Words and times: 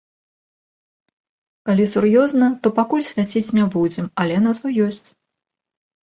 Калі 1.69 1.83
сур'ёзна, 1.93 2.47
то 2.67 2.71
пакуль 2.79 3.03
свяціць 3.09 3.53
не 3.59 3.65
будзем, 3.75 4.05
але 4.23 4.35
назва 4.47 4.69
ёсць. 4.87 5.09